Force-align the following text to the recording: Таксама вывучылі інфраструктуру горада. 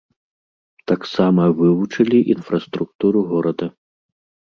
Таксама 0.91 1.45
вывучылі 1.61 2.25
інфраструктуру 2.35 3.19
горада. 3.33 3.73